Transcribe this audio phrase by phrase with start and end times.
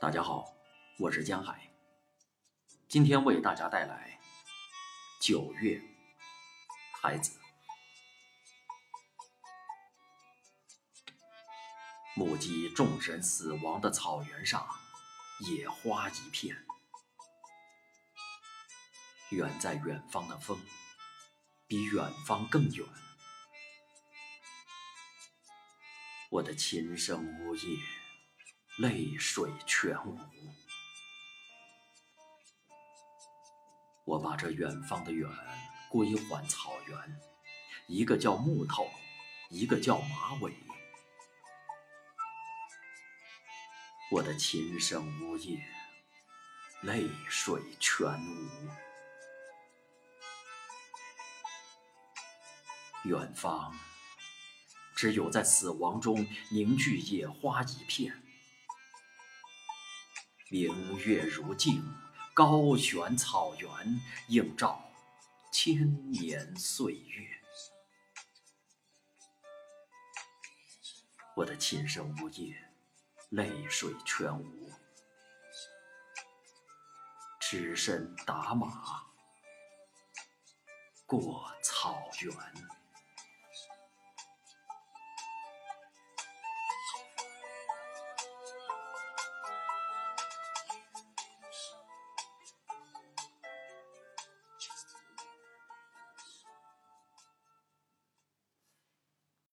[0.00, 0.56] 大家好，
[0.98, 1.70] 我是江海，
[2.88, 4.18] 今天为大家带来
[5.26, 5.78] 《九月》，
[7.02, 7.38] 孩子，
[12.16, 14.66] 目击众神死亡的草原上，
[15.40, 16.56] 野花一片，
[19.28, 20.58] 远在远方的风，
[21.66, 22.86] 比远方更远，
[26.30, 27.99] 我的琴声呜咽。
[28.78, 30.18] 泪水全无。
[34.04, 35.28] 我把这远方的远
[35.90, 37.20] 归还草原，
[37.88, 38.88] 一个叫木头，
[39.50, 40.54] 一个叫马尾。
[44.10, 45.62] 我的琴声呜咽，
[46.82, 48.48] 泪水全无。
[53.04, 53.74] 远方，
[54.96, 58.22] 只有在死亡中凝聚野花一片。
[60.52, 61.80] 明月如镜，
[62.34, 63.70] 高悬草原，
[64.26, 64.82] 映照
[65.52, 67.40] 千年岁月。
[71.36, 72.56] 我的琴声呜咽，
[73.28, 74.72] 泪水全无。
[77.38, 79.04] 只身打马
[81.06, 82.79] 过草原。